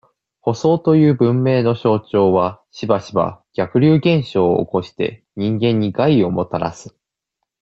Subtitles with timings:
[0.39, 6.97] 舗装という文明の象徴は、しばしば、逆流現象を起こして、人間に害をもたらす。